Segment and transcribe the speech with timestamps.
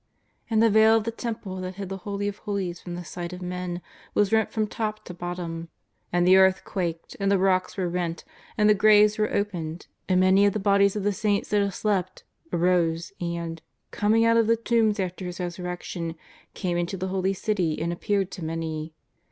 [0.49, 3.33] And the veil of the Temple that hid the Holy of Holies from the sight
[3.33, 3.83] of men
[4.15, 5.69] was rent from top to bottom.
[6.11, 8.23] And the earth quaked, and the rocks were rent,
[8.57, 11.75] and the graves were opened, and many of the bodies of the saints that had
[11.75, 13.61] slept arose, and,
[13.91, 16.15] coming out of the tombs after His Kesurrection,
[16.55, 18.95] came into the holy City and appeared to many.